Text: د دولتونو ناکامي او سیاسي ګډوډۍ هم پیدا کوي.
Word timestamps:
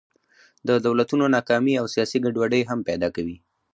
د 0.67 0.69
دولتونو 0.85 1.25
ناکامي 1.35 1.73
او 1.81 1.85
سیاسي 1.93 2.17
ګډوډۍ 2.25 2.61
هم 2.69 2.79
پیدا 2.89 3.07
کوي. 3.15 3.37